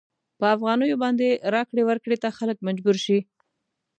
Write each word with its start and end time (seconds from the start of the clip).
په 0.39 0.45
افغانیو 0.55 1.01
باندې 1.03 1.27
راکړې 1.53 1.83
ورکړې 1.85 2.17
ته 2.23 2.29
خلک 2.37 2.57
مجبور 2.67 2.95
شي. 3.05 3.19